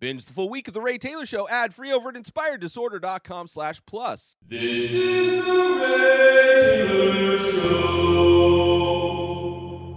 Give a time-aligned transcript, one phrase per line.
[0.00, 3.82] Binge the full week of The Ray Taylor Show ad free over at inspireddisorder.com slash
[3.84, 4.34] plus.
[4.48, 8.00] This is the Ray Taylor Show.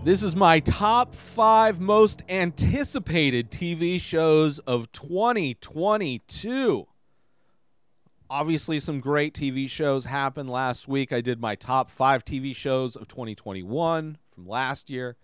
[0.04, 6.86] This is my top five most anticipated TV shows of 2022.
[8.30, 11.14] Obviously, some great TV shows happened last week.
[11.14, 15.16] I did my top five TV shows of 2021 from last year.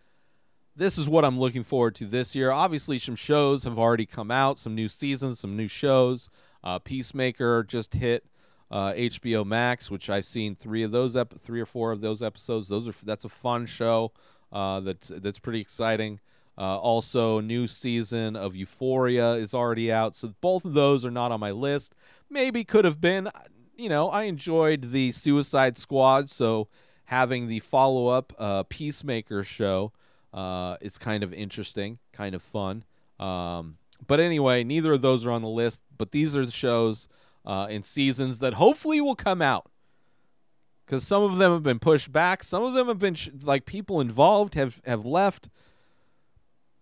[0.79, 2.51] This is what I'm looking forward to this year.
[2.51, 6.29] Obviously, some shows have already come out, some new seasons, some new shows.
[6.63, 8.25] Uh, Peacemaker just hit
[8.71, 12.23] uh, HBO Max, which I've seen three of those, ep- three or four of those
[12.23, 12.69] episodes.
[12.69, 14.13] Those are that's a fun show.
[14.53, 16.21] Uh, that's that's pretty exciting.
[16.57, 21.33] Uh, also, new season of Euphoria is already out, so both of those are not
[21.33, 21.93] on my list.
[22.29, 23.27] Maybe could have been.
[23.75, 26.69] You know, I enjoyed the Suicide Squad, so
[27.03, 29.91] having the follow up uh, Peacemaker show
[30.33, 32.83] uh, is kind of interesting, kind of fun.
[33.19, 35.81] Um, but anyway, neither of those are on the list.
[35.97, 37.09] But these are the shows
[37.45, 39.69] uh, and seasons that hopefully will come out
[40.85, 42.43] because some of them have been pushed back.
[42.43, 45.49] Some of them have been sh- like people involved have have left.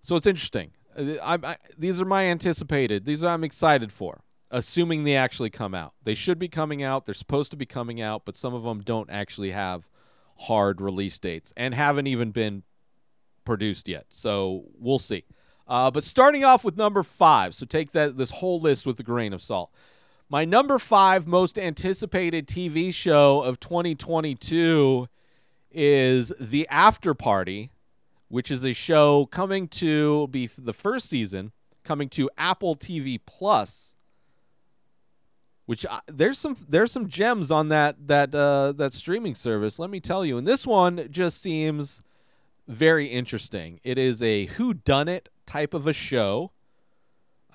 [0.01, 0.71] So it's interesting.
[0.97, 3.05] Uh, I, I, these are my anticipated.
[3.05, 4.21] These are I'm excited for.
[4.49, 7.03] Assuming they actually come out, they should be coming out.
[7.03, 9.89] They're supposed to be coming out, but some of them don't actually have
[10.37, 12.63] hard release dates and haven't even been
[13.47, 14.05] produced yet.
[14.09, 15.23] So we'll see.
[15.67, 19.03] Uh, but starting off with number five, so take that this whole list with a
[19.03, 19.71] grain of salt.
[20.29, 25.07] My number five most anticipated TV show of 2022
[25.71, 27.71] is The After Party,
[28.27, 31.53] which is a show coming to be the first season
[31.85, 33.95] coming to Apple TV Plus.
[35.65, 39.79] Which I, there's some there's some gems on that that uh, that streaming service.
[39.79, 42.03] Let me tell you, and this one just seems
[42.67, 43.79] very interesting.
[43.83, 46.51] It is a who done it type of a show.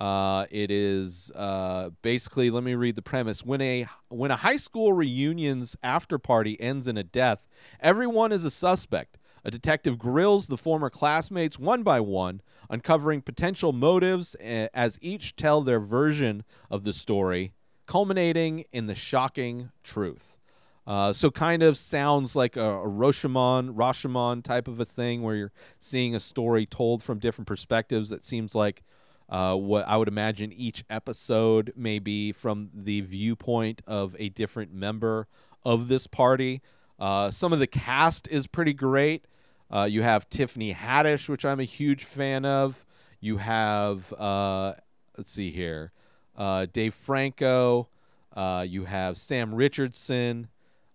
[0.01, 2.51] Uh, it is uh, basically.
[2.51, 3.45] Let me read the premise.
[3.45, 7.47] When a when a high school reunion's after party ends in a death,
[7.79, 9.19] everyone is a suspect.
[9.45, 15.37] A detective grills the former classmates one by one, uncovering potential motives eh, as each
[15.37, 17.53] tell their version of the story,
[17.87, 20.39] culminating in the shocking truth.
[20.87, 25.37] Uh, so kind of sounds like a, a Rashomon, Rashomon type of a thing where
[25.37, 28.11] you're seeing a story told from different perspectives.
[28.11, 28.83] It seems like
[29.29, 34.75] uh, what I would imagine each episode may be from the viewpoint of a different
[34.75, 35.29] member
[35.65, 36.61] of this party.
[36.99, 39.25] Uh, some of the cast is pretty great.
[39.71, 42.85] Uh, you have Tiffany Haddish, which I'm a huge fan of.
[43.21, 44.75] You have, uh,
[45.17, 45.93] let's see here,
[46.37, 47.89] uh, Dave Franco.
[48.37, 50.49] You have Sam Richardson,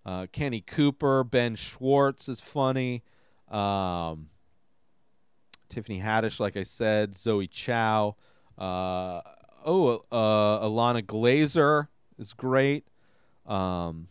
[0.08, 3.04] uh, Kenny Cooper, Ben Schwartz is funny.
[3.52, 4.30] Um,
[5.68, 8.16] Tiffany Haddish, like I said, Zoe Chao.
[8.58, 9.20] Uh,
[9.66, 12.88] oh, uh, Ilana Glazer is great.
[13.46, 14.08] Um,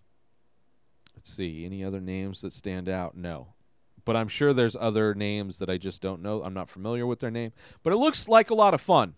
[1.16, 3.16] let's see, any other names that stand out?
[3.16, 3.54] No,
[4.04, 6.42] but I'm sure there's other names that I just don't know.
[6.42, 7.52] I'm not familiar with their name,
[7.82, 9.14] but it looks like a lot of fun.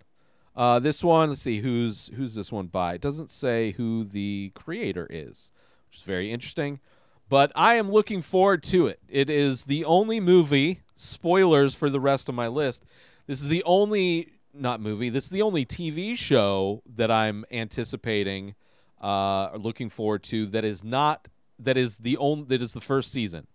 [0.55, 2.95] Uh, this one, let's see, who's who's this one by?
[2.95, 5.53] It doesn't say who the creator is,
[5.89, 6.81] which is very interesting.
[7.29, 9.01] But I am looking forward to it.
[9.09, 10.81] It is the only movie.
[10.97, 12.85] Spoilers for the rest of my list.
[13.27, 15.11] This is the only not movie.
[15.11, 18.55] This is the only TV show that I'm anticipating,
[19.01, 20.47] uh, looking forward to.
[20.47, 21.29] That is not.
[21.59, 22.45] That is the only.
[22.47, 23.47] That is the first season.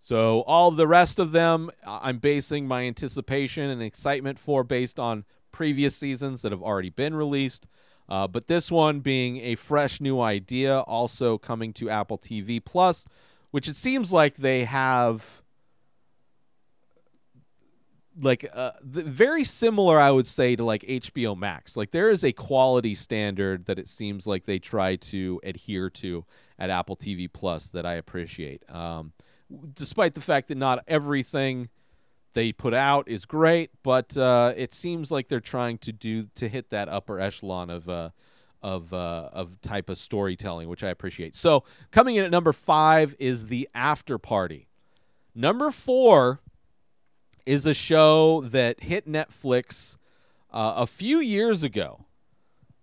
[0.00, 5.24] So all the rest of them, I'm basing my anticipation and excitement for based on
[5.52, 7.68] previous seasons that have already been released.
[8.12, 13.06] Uh, but this one being a fresh new idea, also coming to Apple TV Plus,
[13.52, 15.40] which it seems like they have
[18.20, 21.74] like uh, very similar, I would say, to like HBO Max.
[21.74, 26.26] Like there is a quality standard that it seems like they try to adhere to
[26.58, 28.62] at Apple TV Plus that I appreciate.
[28.70, 29.14] Um,
[29.72, 31.70] despite the fact that not everything
[32.34, 36.48] they put out is great, but uh, it seems like they're trying to do to
[36.48, 38.10] hit that upper echelon of uh,
[38.62, 41.34] of uh, of type of storytelling, which I appreciate.
[41.34, 44.68] So coming in at number five is the After Party.
[45.34, 46.40] Number four
[47.44, 49.96] is a show that hit Netflix
[50.50, 52.04] uh, a few years ago.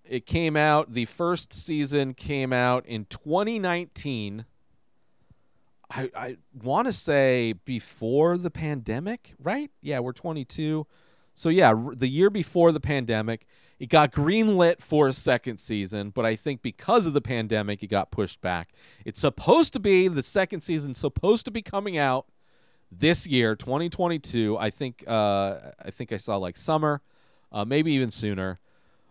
[0.03, 0.93] It came out.
[0.93, 4.45] The first season came out in 2019.
[5.89, 9.71] I, I want to say before the pandemic, right?
[9.81, 10.85] Yeah, we're 22.
[11.33, 13.45] So, yeah, the year before the pandemic,
[13.79, 17.87] it got greenlit for a second season, but I think because of the pandemic, it
[17.87, 18.73] got pushed back.
[19.05, 22.27] It's supposed to be the second season, supposed to be coming out
[22.91, 24.57] this year, 2022.
[24.57, 27.01] I think uh, I think I saw like summer,
[27.51, 28.59] uh, maybe even sooner.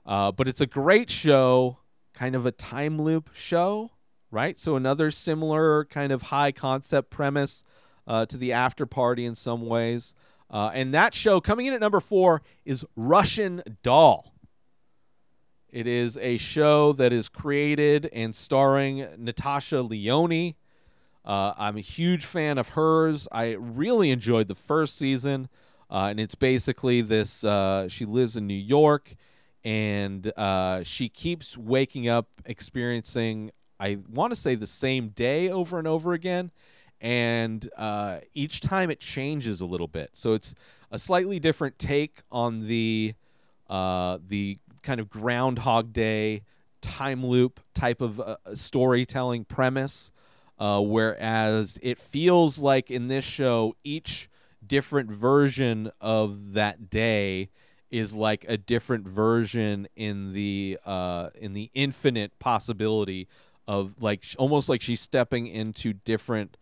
[0.04, 1.78] Uh, but it's a great show,
[2.12, 3.90] kind of a time loop show,
[4.30, 4.58] right?
[4.58, 7.62] So another similar kind of high concept premise
[8.06, 10.14] uh, to the After Party in some ways.
[10.50, 14.32] Uh, and that show coming in at number four is Russian Doll.
[15.70, 20.54] It is a show that is created and starring Natasha Lyonne.
[21.24, 23.28] Uh, I'm a huge fan of hers.
[23.30, 25.50] I really enjoyed the first season.
[25.90, 29.14] Uh, and it's basically this uh, she lives in New York
[29.64, 35.78] and uh, she keeps waking up experiencing, I want to say, the same day over
[35.78, 36.50] and over again.
[37.00, 40.10] And uh, each time it changes a little bit.
[40.14, 40.54] So it's
[40.90, 43.14] a slightly different take on the
[43.68, 46.42] uh, the kind of Groundhog Day
[46.80, 50.10] time loop type of uh, storytelling premise.
[50.58, 54.28] Uh, whereas it feels like in this show, each
[54.66, 57.48] different version of that day
[57.90, 63.28] is like a different version in the uh, in the infinite possibility
[63.68, 66.56] of like almost like she's stepping into different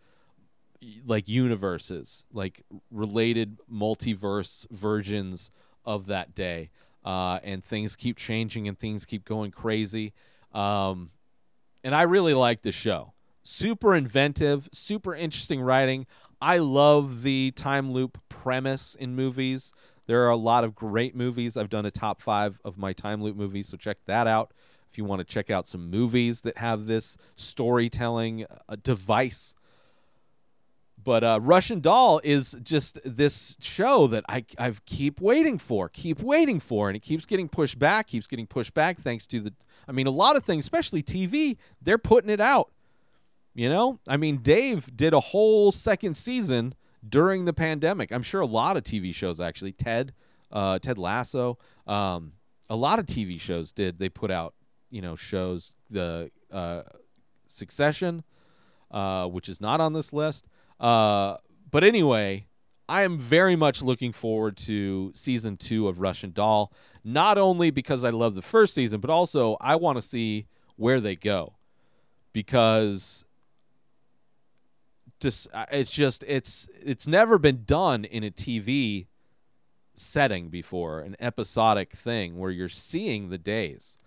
[1.06, 5.50] like universes, like related multiverse versions
[5.84, 6.70] of that day
[7.04, 10.12] uh, and things keep changing and things keep going crazy.
[10.52, 11.10] Um,
[11.84, 13.12] and I really like the show.
[13.44, 16.06] Super inventive, super interesting writing.
[16.42, 19.72] I love the time loop premise in movies.
[20.06, 21.56] There are a lot of great movies.
[21.56, 24.52] I've done a top five of my time loop movies, so check that out.
[24.98, 29.54] You want to check out some movies that have this storytelling uh, device
[31.06, 36.20] but uh, Russian Doll is just this show that I I keep waiting for, keep
[36.20, 39.52] waiting for, and it keeps getting pushed back, keeps getting pushed back thanks to the.
[39.86, 42.72] I mean, a lot of things, especially TV, they're putting it out.
[43.54, 46.74] You know, I mean, Dave did a whole second season
[47.08, 48.10] during the pandemic.
[48.10, 50.12] I'm sure a lot of TV shows actually, Ted,
[50.50, 51.56] uh, Ted Lasso,
[51.86, 52.32] um,
[52.68, 54.00] a lot of TV shows did.
[54.00, 54.54] They put out,
[54.96, 56.82] you know, shows the uh,
[57.46, 58.24] Succession,
[58.90, 60.46] uh, which is not on this list.
[60.80, 61.36] Uh,
[61.70, 62.46] but anyway,
[62.88, 66.72] I am very much looking forward to season two of Russian Doll.
[67.04, 70.46] Not only because I love the first season, but also I want to see
[70.76, 71.52] where they go,
[72.32, 73.26] because
[75.20, 79.08] just uh, it's just it's it's never been done in a TV
[79.92, 83.98] setting before, an episodic thing where you're seeing the days.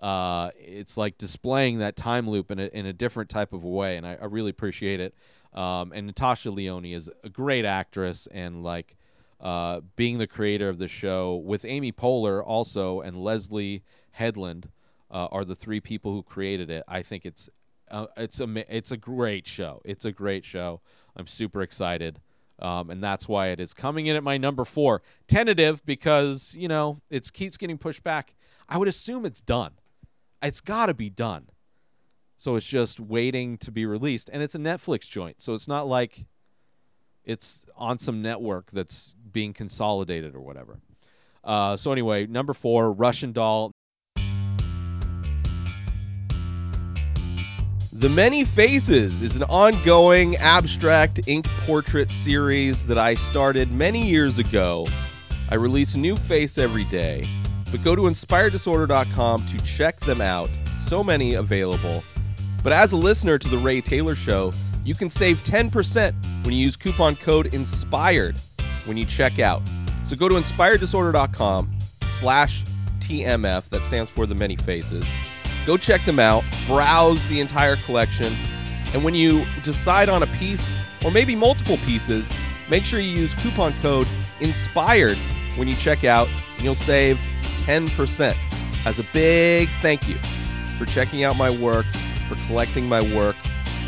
[0.00, 3.96] Uh, it's like displaying that time loop in a, in a different type of way,
[3.96, 5.14] and I, I really appreciate it.
[5.54, 8.96] Um, and Natasha Lyonne is a great actress, and like
[9.40, 14.68] uh, being the creator of the show with Amy Poehler also and Leslye Headland
[15.10, 16.84] uh, are the three people who created it.
[16.88, 17.48] I think it's
[17.90, 19.80] uh, it's a it's a great show.
[19.84, 20.80] It's a great show.
[21.16, 22.20] I'm super excited.
[22.58, 25.02] Um, and that's why it is coming in at my number four.
[25.26, 28.34] Tentative because, you know, it keeps getting pushed back.
[28.68, 29.72] I would assume it's done.
[30.46, 31.48] It's got to be done.
[32.36, 34.30] So it's just waiting to be released.
[34.32, 35.42] And it's a Netflix joint.
[35.42, 36.26] So it's not like
[37.24, 40.78] it's on some network that's being consolidated or whatever.
[41.42, 43.72] Uh, so anyway, number four, Russian Doll.
[47.92, 54.38] The Many Faces is an ongoing abstract ink portrait series that I started many years
[54.38, 54.86] ago.
[55.48, 57.24] I release a new face every day,
[57.70, 60.50] but go to inspireddisorder.com to check them out.
[60.80, 62.02] So many available.
[62.62, 64.52] But as a listener to The Ray Taylor Show,
[64.84, 68.40] you can save 10% when you use coupon code INSPIRED
[68.86, 69.62] when you check out.
[70.04, 71.78] So go to inspireddisorder.com
[72.10, 72.64] slash
[73.00, 75.04] TMF, that stands for The Many Faces.
[75.64, 78.32] Go check them out, browse the entire collection,
[78.94, 80.72] and when you decide on a piece
[81.04, 82.32] or maybe multiple pieces,
[82.70, 84.06] make sure you use coupon code
[84.40, 85.18] INSPIRED
[85.56, 87.20] when you check out, and you'll save
[87.66, 88.36] 10%.
[88.84, 90.16] As a big thank you
[90.78, 91.84] for checking out my work,
[92.28, 93.34] for collecting my work,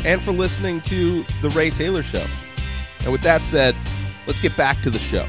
[0.03, 2.25] and for listening to The Ray Taylor Show.
[2.99, 3.77] And with that said,
[4.27, 5.25] let's get back to the show.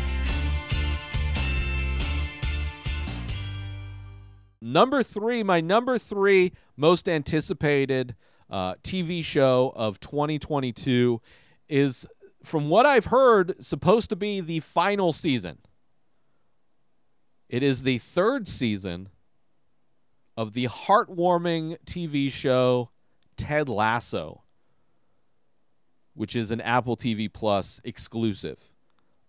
[4.61, 8.17] Number three, my number three most anticipated
[8.51, 11.21] uh, TV show of 2022
[11.69, 12.05] is,
[12.43, 15.59] from what I've heard, supposed to be the final season.
[17.51, 19.09] It is the third season
[20.37, 22.91] of the heartwarming TV show
[23.37, 24.45] Ted Lasso,
[26.15, 28.61] which is an Apple TV Plus exclusive.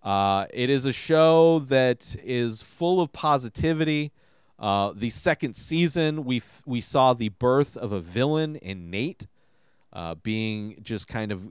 [0.03, 4.11] Uh, it is a show that is full of positivity.
[4.59, 9.25] Uh, the second season, we f- we saw the birth of a villain in Nate,
[9.93, 11.47] uh, being just kind of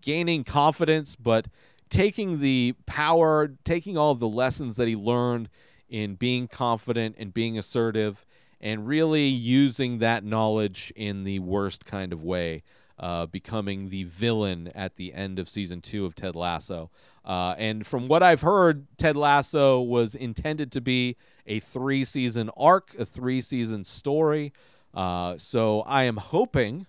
[0.00, 1.46] gaining confidence, but
[1.88, 5.48] taking the power, taking all of the lessons that he learned
[5.90, 8.24] in being confident and being assertive
[8.60, 12.62] and really using that knowledge in the worst kind of way,
[12.98, 16.90] uh, becoming the villain at the end of season two of Ted Lasso.
[17.24, 21.16] Uh, and from what I've heard, Ted Lasso was intended to be
[21.46, 24.52] a three season arc, a three season story.
[24.94, 26.86] Uh, so I am hoping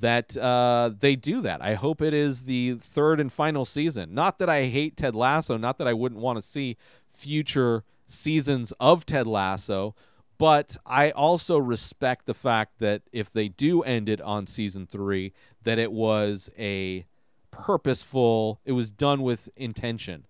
[0.00, 1.62] that uh, they do that.
[1.62, 4.14] I hope it is the third and final season.
[4.14, 6.76] Not that I hate Ted Lasso, not that I wouldn't want to see
[7.14, 9.94] future seasons of Ted Lasso,
[10.36, 15.32] but I also respect the fact that if they do end it on season three,
[15.62, 17.06] that it was a
[17.50, 20.26] purposeful, it was done with intention.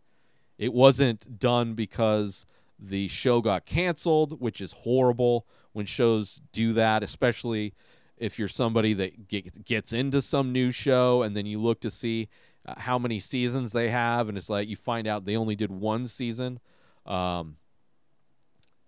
[0.58, 2.46] It wasn't done because
[2.78, 7.74] the show got canceled, which is horrible when shows do that, especially
[8.16, 11.90] if you're somebody that get, gets into some new show and then you look to
[11.90, 12.28] see
[12.66, 15.70] uh, how many seasons they have, and it's like you find out they only did
[15.70, 16.60] one season,
[17.06, 17.56] um,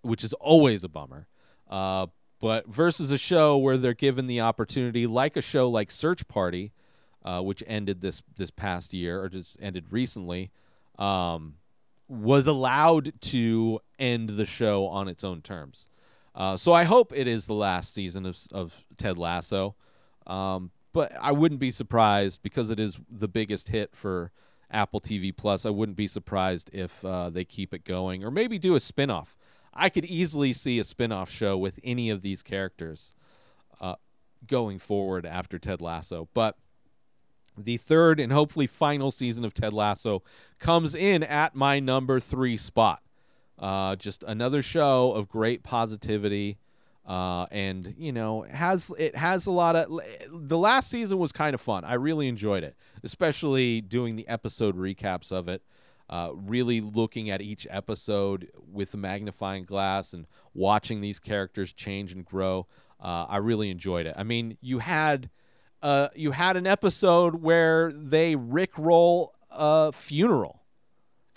[0.01, 1.27] which is always a bummer.
[1.69, 2.07] Uh,
[2.39, 6.71] but versus a show where they're given the opportunity, like a show like Search Party,
[7.25, 10.51] uh, which ended this this past year or just ended recently,
[10.99, 11.55] um,
[12.07, 15.89] was allowed to end the show on its own terms.
[16.35, 19.75] Uh, so I hope it is the last season of, of Ted Lasso.
[20.27, 24.31] Um, but I wouldn't be surprised because it is the biggest hit for
[24.71, 25.65] Apple TV Plus.
[25.65, 29.35] I wouldn't be surprised if uh, they keep it going or maybe do a spinoff.
[29.73, 33.13] I could easily see a spinoff show with any of these characters
[33.79, 33.95] uh,
[34.45, 36.27] going forward after Ted Lasso.
[36.33, 36.57] But
[37.57, 40.23] the third and hopefully final season of Ted Lasso
[40.59, 43.01] comes in at my number three spot.
[43.57, 46.57] Uh, just another show of great positivity,
[47.07, 49.99] uh, and you know has it has a lot of.
[50.29, 51.85] The last season was kind of fun.
[51.85, 55.63] I really enjoyed it, especially doing the episode recaps of it.
[56.09, 62.13] Uh, really looking at each episode with a magnifying glass and watching these characters change
[62.13, 62.65] and grow.
[62.99, 64.15] Uh, I really enjoyed it.
[64.17, 65.29] I mean, you had
[65.81, 70.63] uh, you had an episode where they rickroll a funeral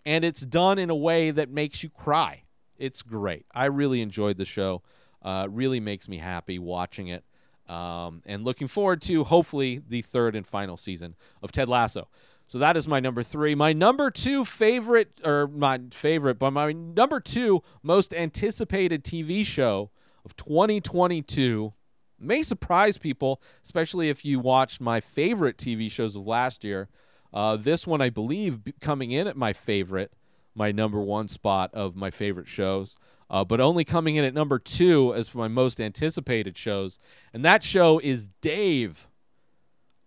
[0.05, 2.45] and it's done in a way that makes you cry.
[2.79, 3.47] It's great.
[3.55, 4.83] I really enjoyed the show.
[5.23, 7.25] Uh, really makes me happy watching it.
[7.69, 12.09] Um, and looking forward to hopefully the third and final season of Ted Lasso.
[12.49, 13.55] So that is my number three.
[13.55, 19.91] My number two favorite, or not favorite, but my number two most anticipated TV show
[20.25, 21.73] of 2022
[22.19, 26.89] may surprise people, especially if you watched my favorite TV shows of last year.
[27.33, 30.13] Uh, this one, I believe, coming in at my favorite,
[30.55, 32.97] my number one spot of my favorite shows,
[33.31, 36.99] uh, but only coming in at number two as for my most anticipated shows.
[37.33, 39.07] And that show is Dave.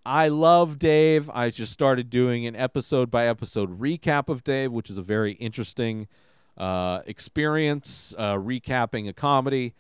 [0.06, 1.30] I love Dave.
[1.30, 5.32] I just started doing an episode by episode recap of Dave, which is a very
[5.34, 6.10] interesting
[6.58, 9.74] uh, experience, uh, recapping a comedy.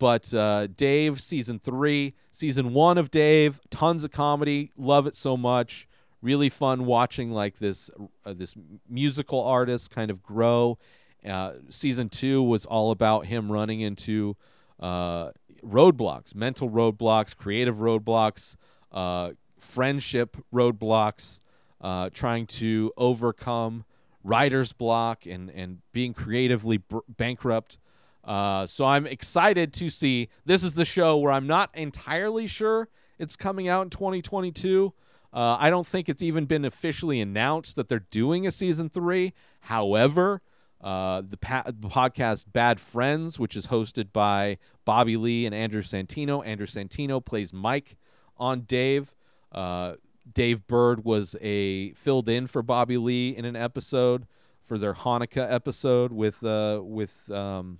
[0.00, 4.72] But uh, Dave, season three, season one of Dave, tons of comedy.
[4.76, 5.88] Love it so much
[6.22, 7.90] really fun watching like this
[8.24, 8.54] uh, this
[8.88, 10.78] musical artist kind of grow.
[11.26, 14.36] Uh, season two was all about him running into
[14.80, 15.30] uh,
[15.64, 18.56] roadblocks, mental roadblocks, creative roadblocks,
[18.92, 21.40] uh, friendship roadblocks,
[21.80, 23.84] uh, trying to overcome
[24.24, 27.78] writer's block and and being creatively br- bankrupt.
[28.24, 30.28] Uh, so I'm excited to see.
[30.44, 34.92] This is the show where I'm not entirely sure it's coming out in 2022.
[35.32, 39.34] Uh, I don't think it's even been officially announced that they're doing a season three.
[39.60, 40.40] However,
[40.80, 45.82] uh, the, pa- the, podcast Bad Friends, which is hosted by Bobby Lee and Andrew
[45.82, 46.46] Santino.
[46.46, 47.96] Andrew Santino plays Mike
[48.36, 49.14] on Dave.
[49.50, 49.94] Uh,
[50.32, 54.26] Dave Burd was a filled in for Bobby Lee in an episode
[54.62, 57.78] for their Hanukkah episode with uh, with um,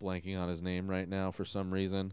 [0.00, 2.12] blanking on his name right now for some reason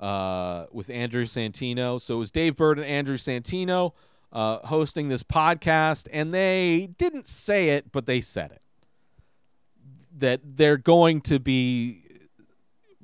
[0.00, 2.00] uh, with Andrew Santino.
[2.00, 3.92] So it was Dave Burd and Andrew Santino
[4.36, 8.60] uh, hosting this podcast, and they didn't say it, but they said it
[10.18, 12.02] that they're going to be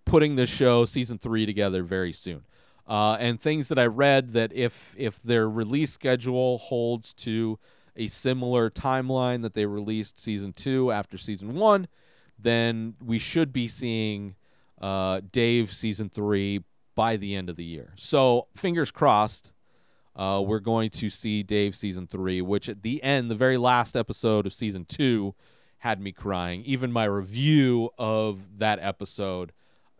[0.04, 2.42] putting the show season three together very soon.
[2.86, 7.58] Uh, and things that I read that if if their release schedule holds to
[7.96, 11.88] a similar timeline that they released season two after season one,
[12.38, 14.34] then we should be seeing
[14.82, 17.94] uh, Dave season three by the end of the year.
[17.96, 19.52] So fingers crossed.
[20.14, 23.96] Uh, we're going to see Dave season three, which at the end, the very last
[23.96, 25.34] episode of season two,
[25.78, 26.62] had me crying.
[26.64, 29.52] Even my review of that episode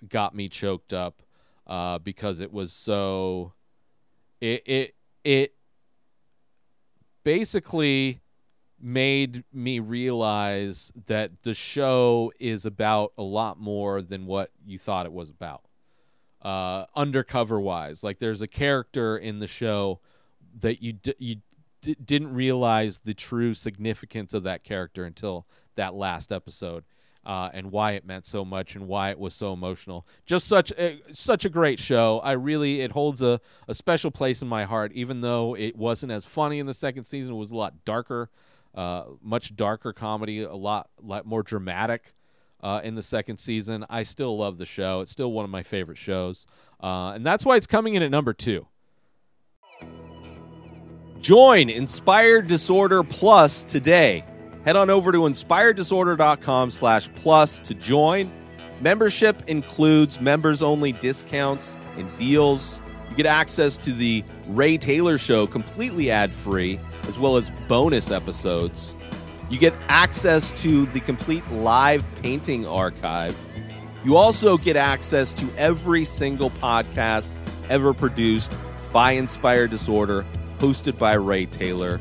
[0.08, 1.22] got me choked up
[1.66, 3.52] uh, because it was so.
[4.40, 5.54] It it it
[7.24, 8.20] basically
[8.80, 15.06] made me realize that the show is about a lot more than what you thought
[15.06, 15.62] it was about.
[16.42, 20.00] Uh, undercover wise, like there's a character in the show
[20.58, 21.36] that you d- you
[21.82, 25.46] d- didn't realize the true significance of that character until
[25.76, 26.84] that last episode.
[27.24, 30.04] Uh, and why it meant so much and why it was so emotional.
[30.26, 32.18] Just such a, such a great show.
[32.24, 36.10] I really it holds a, a special place in my heart, even though it wasn't
[36.10, 37.34] as funny in the second season.
[37.34, 38.28] It was a lot darker,
[38.74, 42.12] uh, much darker comedy, a lot lot more dramatic
[42.62, 43.84] uh, in the second season.
[43.90, 45.00] I still love the show.
[45.00, 46.46] It's still one of my favorite shows,
[46.82, 48.66] uh, and that's why it's coming in at number two.
[51.20, 54.24] Join Inspired Disorder Plus today.
[54.64, 58.32] Head on over to inspireddisorder.com slash plus to join.
[58.80, 62.80] Membership includes members only discounts and deals.
[63.10, 68.10] You get access to the Ray Taylor Show completely ad free, as well as bonus
[68.10, 68.94] episodes.
[69.50, 73.38] You get access to the complete live painting archive.
[74.04, 77.30] You also get access to every single podcast
[77.68, 78.54] ever produced
[78.92, 80.24] by Inspired Disorder,
[80.58, 82.00] hosted by Ray Taylor.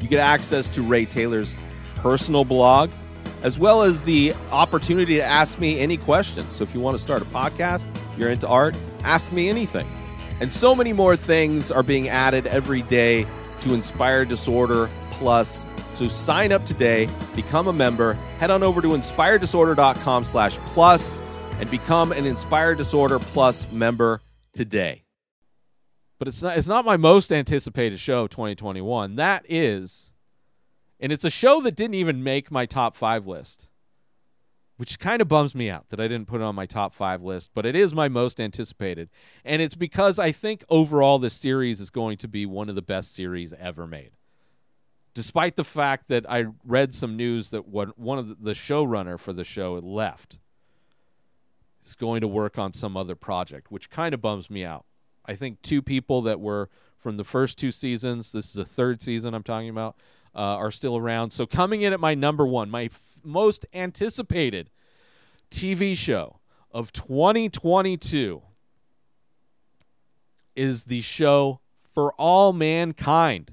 [0.00, 1.54] You get access to Ray Taylor's
[1.96, 2.90] personal blog,
[3.42, 6.52] as well as the opportunity to ask me any questions.
[6.52, 7.86] So if you want to start a podcast,
[8.18, 9.86] you're into art, ask me anything.
[10.40, 13.26] And so many more things are being added every day
[13.60, 15.66] to Inspire Disorder Plus.
[15.94, 21.22] So sign up today, become a member, head on over to inspireddisorder.com slash plus
[21.58, 24.20] and become an Inspired Disorder Plus member
[24.52, 25.02] today.
[26.18, 29.16] But it's not it's not my most anticipated show of 2021.
[29.16, 30.12] That is
[30.98, 33.68] and it's a show that didn't even make my top 5 list.
[34.76, 37.22] Which kind of bums me out that I didn't put it on my top 5
[37.22, 39.08] list, but it is my most anticipated.
[39.42, 42.82] And it's because I think overall this series is going to be one of the
[42.82, 44.10] best series ever made
[45.16, 49.44] despite the fact that I read some news that one of the, showrunner for the
[49.44, 50.38] show left
[51.82, 54.84] is going to work on some other project, which kind of bums me out.
[55.24, 59.00] I think two people that were from the first two seasons, this is the third
[59.00, 59.96] season I'm talking about,
[60.36, 61.30] uh, are still around.
[61.30, 64.70] So coming in at my number one, my f- most anticipated
[65.50, 66.38] TV show
[66.70, 68.42] of 2022
[70.54, 71.60] is the show
[71.92, 73.52] For All Mankind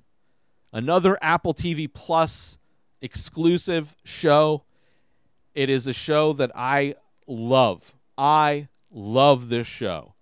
[0.74, 2.58] another Apple TV Plus
[3.00, 4.64] exclusive show.
[5.54, 6.96] It is a show that I
[7.28, 7.94] love.
[8.18, 10.16] I love this show.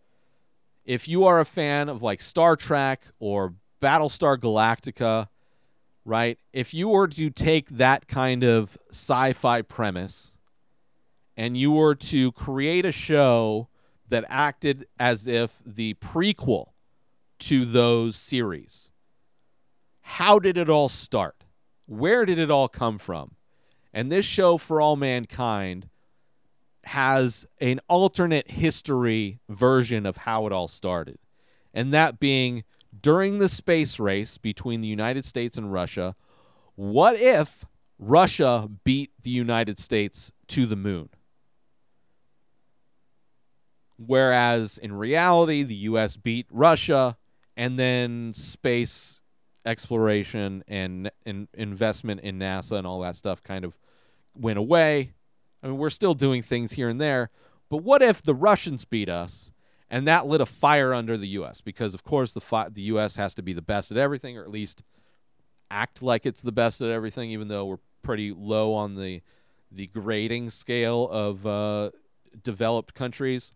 [0.85, 5.29] If you are a fan of like Star Trek or Battlestar Galactica,
[6.05, 6.39] right?
[6.53, 10.35] If you were to take that kind of sci fi premise
[11.37, 13.67] and you were to create a show
[14.09, 16.69] that acted as if the prequel
[17.39, 18.89] to those series,
[20.01, 21.43] how did it all start?
[21.87, 23.35] Where did it all come from?
[23.93, 25.89] And this show, For All Mankind,
[26.85, 31.17] has an alternate history version of how it all started.
[31.73, 32.63] And that being
[32.99, 36.15] during the space race between the United States and Russia,
[36.75, 37.65] what if
[37.97, 41.09] Russia beat the United States to the moon?
[43.97, 46.17] Whereas in reality, the U.S.
[46.17, 47.17] beat Russia,
[47.55, 49.21] and then space
[49.65, 53.77] exploration and, and investment in NASA and all that stuff kind of
[54.35, 55.13] went away.
[55.61, 57.29] I mean, we're still doing things here and there,
[57.69, 59.51] but what if the Russians beat us
[59.91, 61.61] and that lit a fire under the U.S.
[61.61, 63.17] Because of course the fi- the U.S.
[63.17, 64.81] has to be the best at everything, or at least
[65.69, 69.21] act like it's the best at everything, even though we're pretty low on the
[69.71, 71.91] the grading scale of uh,
[72.41, 73.53] developed countries.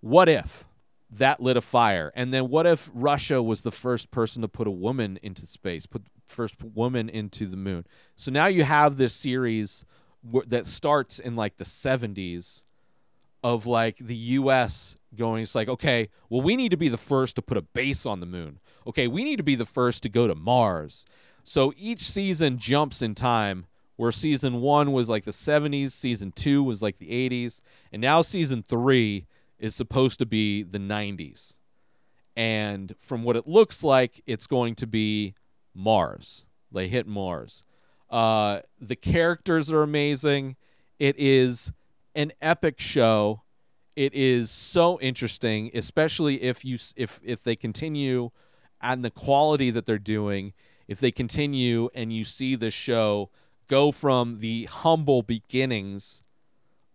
[0.00, 0.64] What if
[1.10, 2.12] that lit a fire.
[2.14, 5.86] And then what if Russia was the first person to put a woman into space,
[5.86, 7.86] put first woman into the moon?
[8.16, 9.84] So now you have this series
[10.24, 12.64] w- that starts in like the 70s
[13.46, 17.36] of like the US going it's like okay, well we need to be the first
[17.36, 18.58] to put a base on the moon.
[18.88, 21.06] Okay, we need to be the first to go to Mars.
[21.44, 26.60] So each season jumps in time where season 1 was like the 70s, season 2
[26.62, 27.60] was like the 80s,
[27.92, 29.26] and now season 3
[29.60, 31.56] is supposed to be the 90s.
[32.34, 35.34] And from what it looks like, it's going to be
[35.72, 36.44] Mars.
[36.72, 37.64] They hit Mars.
[38.10, 40.56] Uh, the characters are amazing.
[40.98, 41.72] It is
[42.16, 43.42] an epic show.
[43.94, 48.30] It is so interesting, especially if you if if they continue
[48.80, 50.52] and the quality that they're doing.
[50.88, 53.30] If they continue and you see the show
[53.68, 56.22] go from the humble beginnings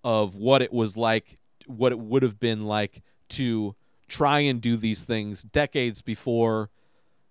[0.03, 3.75] of what it was like what it would have been like to
[4.07, 6.69] try and do these things decades before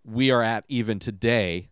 [0.04, 1.70] we are at even today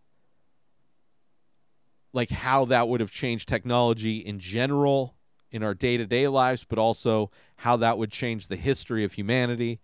[2.13, 5.15] like how that would have changed technology in general
[5.51, 9.81] in our day-to-day lives, but also how that would change the history of humanity,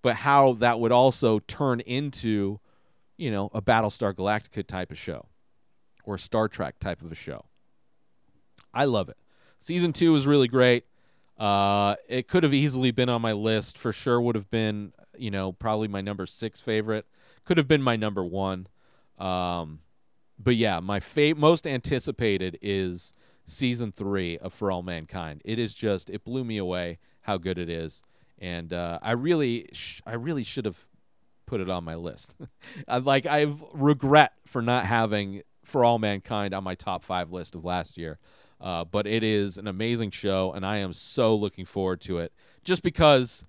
[0.00, 2.60] but how that would also turn into,
[3.16, 5.26] you know, a Battlestar Galactica type of show
[6.04, 7.44] or Star Trek type of a show.
[8.74, 9.16] I love it.
[9.58, 10.84] Season 2 was really great.
[11.38, 13.78] Uh, it could have easily been on my list.
[13.78, 17.06] For sure, would have been, you know, probably my number six favorite.
[17.44, 18.68] Could have been my number one.
[19.18, 19.80] Um,
[20.38, 23.12] but yeah, my fa- most anticipated is
[23.52, 25.42] season three of For All Mankind.
[25.44, 28.02] It is just it blew me away how good it is,
[28.38, 30.86] and uh, I really sh- I really should have
[31.46, 32.34] put it on my list.
[32.88, 37.54] I like I regret for not having For All Mankind on my top five list
[37.54, 38.18] of last year.
[38.60, 42.32] Uh, but it is an amazing show, and I am so looking forward to it.
[42.62, 43.44] Just because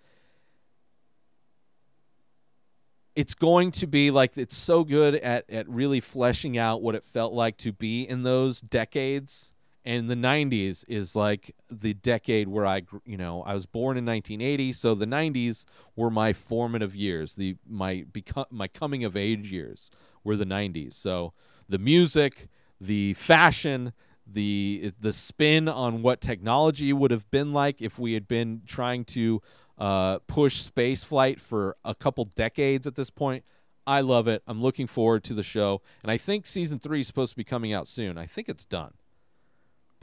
[3.16, 7.04] it's going to be like it's so good at at really fleshing out what it
[7.06, 9.52] felt like to be in those decades
[9.86, 14.06] and the 90s is like the decade where I you know I was born in
[14.06, 15.66] 1980 so the 90s
[15.96, 19.92] were my formative years the my become my coming of age years
[20.24, 21.34] were the 90s so
[21.68, 23.94] the music the fashion
[24.26, 29.04] the the spin on what technology would have been like if we had been trying
[29.04, 29.42] to
[29.78, 33.44] uh, push space flight for a couple decades at this point.
[33.86, 34.42] I love it.
[34.48, 37.44] I'm looking forward to the show, and I think season three is supposed to be
[37.44, 38.18] coming out soon.
[38.18, 38.94] I think it's done.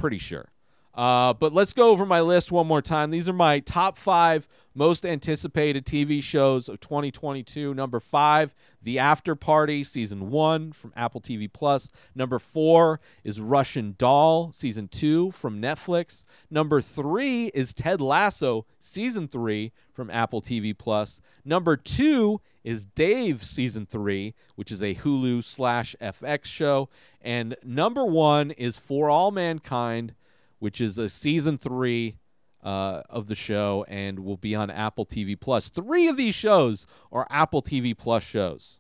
[0.00, 0.50] Pretty sure.
[0.94, 3.10] Uh, but let's go over my list one more time.
[3.10, 7.74] These are my top five most anticipated TV shows of 2022.
[7.74, 11.90] Number five, The After Party, season one from Apple TV Plus.
[12.14, 16.24] Number four is Russian Doll, season two from Netflix.
[16.50, 21.20] Number three is Ted Lasso, season three from Apple TV Plus.
[21.44, 26.88] Number two is Dave, season three, which is a Hulu slash FX show.
[27.20, 30.14] And number one is For All Mankind
[30.60, 32.18] which is a season three
[32.62, 35.68] uh, of the show and will be on Apple TV Plus.
[35.68, 38.78] Three of these shows are Apple TV Plus shows.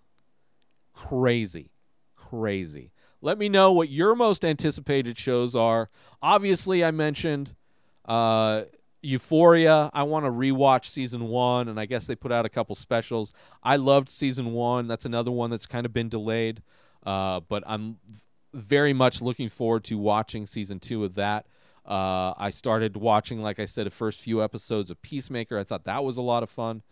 [0.94, 1.72] Crazy,
[2.14, 2.92] crazy.
[3.22, 5.90] Let me know what your most anticipated shows are.
[6.22, 7.56] Obviously, I mentioned
[8.04, 8.64] uh,
[9.02, 9.90] Euphoria.
[9.92, 13.32] I want to rewatch season one, and I guess they put out a couple specials.
[13.62, 14.86] I loved season one.
[14.86, 16.62] That's another one that's kind of been delayed,
[17.04, 17.98] uh, but I'm
[18.52, 21.46] very much looking forward to watching season two of that.
[21.86, 25.58] Uh, I started watching, like I said, the first few episodes of Peacemaker.
[25.58, 26.82] I thought that was a lot of fun.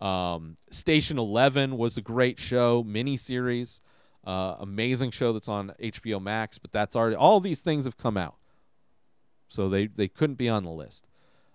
[0.00, 3.80] Um, Station Eleven was a great show, miniseries,
[4.24, 6.58] uh, amazing show that's on HBO Max.
[6.58, 8.36] But that's already all these things have come out,
[9.48, 11.07] so they they couldn't be on the list.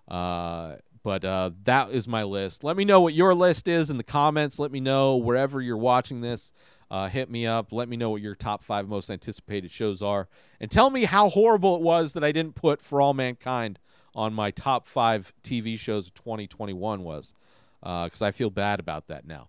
[0.08, 2.64] Uh, but uh, that is my list.
[2.64, 4.58] Let me know what your list is in the comments.
[4.58, 6.52] Let me know wherever you're watching this.
[6.90, 7.72] Uh, hit me up.
[7.72, 10.28] Let me know what your top five most anticipated shows are.
[10.60, 13.78] And tell me how horrible it was that I didn't put For All Mankind
[14.14, 17.34] on my top five TV shows of 2021 was.
[17.82, 19.48] Because I feel bad about that now.